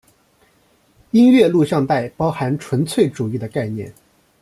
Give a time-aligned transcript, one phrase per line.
[1.11, 3.93] 音乐录像带包含纯粹主义的概念。